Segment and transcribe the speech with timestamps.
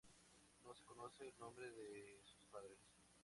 [0.63, 2.79] No se conoce el nombre de sus padres.